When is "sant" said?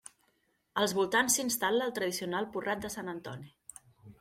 2.97-3.15